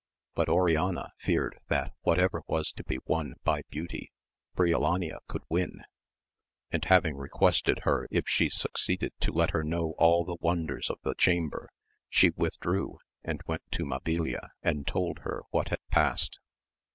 [0.33, 4.11] But Oriana feared that whatever was to be won by beauty
[4.55, 5.83] Brio lania could win,
[6.71, 10.89] and having requested her if she suc ceeded to let her know all the wonders
[10.89, 11.69] of the chamber,
[12.09, 16.39] she withdrew and went to Mabilia and told her what had passed.